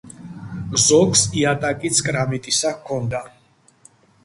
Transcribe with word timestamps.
ზოგს 0.83 1.21
იატაკიც 1.41 2.01
კრამიტისა 2.09 2.75
ჰქონდა. 2.81 3.23